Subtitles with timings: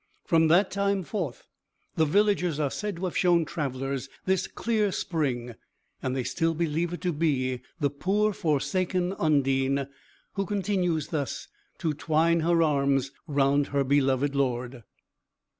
[0.25, 1.45] From that time forth,
[1.95, 5.53] the villagers are said to have shown travellers this clear spring,
[6.01, 9.87] and they still believe it to be the poor forsaken Undine,
[10.33, 14.81] who continues thus to twine her arms round her beloved lord.